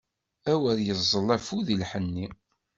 Awer 0.51 0.77
iẓẓel 0.91 1.27
afud 1.35 1.67
i 1.73 1.75
lḥenni! 1.81 2.27